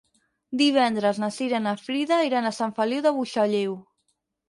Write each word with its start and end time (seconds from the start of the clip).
Divendres 0.61 1.19
na 1.25 1.29
Cira 1.37 1.61
i 1.63 1.65
na 1.67 1.75
Frida 1.83 2.19
iran 2.31 2.51
a 2.51 2.55
Sant 2.63 2.77
Feliu 2.83 3.09
de 3.11 3.17
Buixalleu. 3.23 3.81